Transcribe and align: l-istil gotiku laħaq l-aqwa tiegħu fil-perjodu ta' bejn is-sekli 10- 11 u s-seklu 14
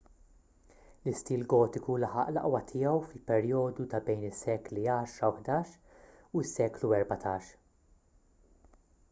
l-istil 1.07 1.43
gotiku 1.51 1.97
laħaq 2.03 2.31
l-aqwa 2.33 2.61
tiegħu 2.71 3.03
fil-perjodu 3.09 3.85
ta' 3.93 4.01
bejn 4.09 4.25
is-sekli 4.31 4.87
10- 4.95 5.15
11 5.27 5.77
u 6.41 6.45
s-seklu 6.49 6.93
14 6.97 7.55